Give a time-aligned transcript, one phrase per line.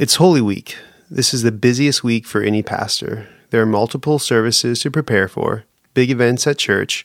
[0.00, 0.78] It's Holy Week.
[1.10, 3.28] This is the busiest week for any pastor.
[3.50, 7.04] There are multiple services to prepare for, big events at church,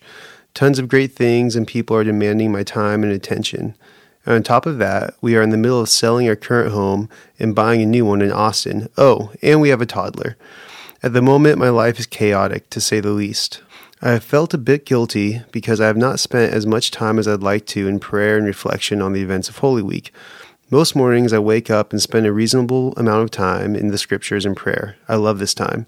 [0.54, 3.74] tons of great things, and people are demanding my time and attention.
[4.24, 7.10] And on top of that, we are in the middle of selling our current home
[7.38, 8.88] and buying a new one in Austin.
[8.96, 10.38] Oh, and we have a toddler.
[11.02, 13.60] At the moment, my life is chaotic, to say the least.
[14.00, 17.28] I have felt a bit guilty because I have not spent as much time as
[17.28, 20.14] I'd like to in prayer and reflection on the events of Holy Week.
[20.68, 24.44] Most mornings I wake up and spend a reasonable amount of time in the scriptures
[24.44, 24.96] and prayer.
[25.08, 25.86] I love this time.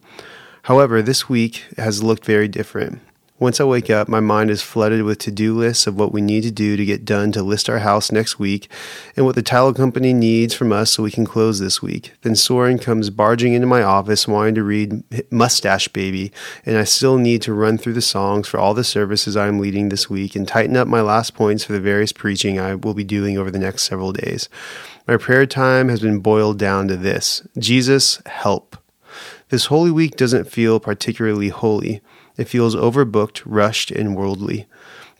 [0.63, 3.01] However, this week has looked very different.
[3.41, 6.21] Once I wake up, my mind is flooded with to do lists of what we
[6.21, 8.69] need to do to get done to list our house next week
[9.17, 12.15] and what the title company needs from us so we can close this week.
[12.23, 16.33] Then Soren comes barging into my office wanting to read Mustache Baby,
[16.67, 19.61] and I still need to run through the songs for all the services I am
[19.61, 22.95] leading this week and tighten up my last points for the various preaching I will
[22.95, 24.49] be doing over the next several days.
[25.07, 28.77] My prayer time has been boiled down to this Jesus, help.
[29.51, 32.03] This Holy Week doesn't feel particularly holy.
[32.37, 34.67] It feels overbooked, rushed, and worldly.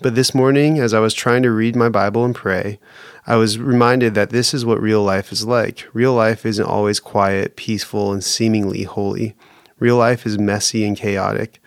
[0.03, 2.79] But this morning, as I was trying to read my Bible and pray,
[3.27, 5.87] I was reminded that this is what real life is like.
[5.95, 9.35] Real life isn't always quiet, peaceful, and seemingly holy.
[9.79, 11.59] Real life is messy and chaotic,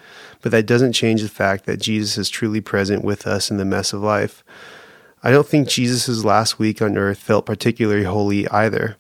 [0.42, 3.66] but that doesn't change the fact that Jesus is truly present with us in the
[3.66, 4.44] mess of life.
[5.24, 8.98] I don't think Jesus' last week on earth felt particularly holy either.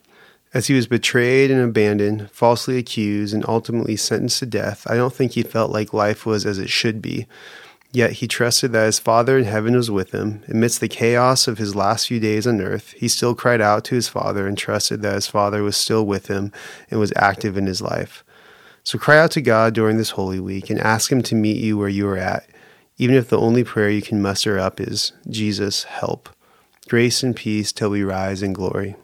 [0.54, 5.14] As he was betrayed and abandoned, falsely accused, and ultimately sentenced to death, I don't
[5.14, 7.28] think he felt like life was as it should be.
[7.94, 10.44] Yet he trusted that his Father in heaven was with him.
[10.48, 13.96] Amidst the chaos of his last few days on earth, he still cried out to
[13.96, 16.52] his Father and trusted that his Father was still with him
[16.90, 18.24] and was active in his life.
[18.84, 21.78] So cry out to God during this Holy Week and ask Him to meet you
[21.78, 22.48] where you are at,
[22.98, 26.30] even if the only prayer you can muster up is, Jesus, help.
[26.90, 28.96] Grace and peace till we rise in glory.